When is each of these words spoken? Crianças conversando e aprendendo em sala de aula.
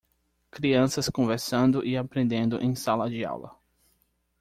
Crianças 0.49 1.09
conversando 1.09 1.85
e 1.85 1.95
aprendendo 1.95 2.59
em 2.59 2.73
sala 2.73 3.07
de 3.07 3.23
aula. 3.23 3.55